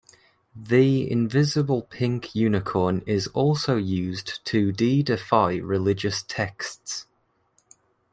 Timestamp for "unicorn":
2.33-3.03